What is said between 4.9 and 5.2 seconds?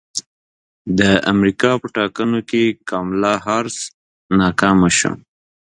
شوه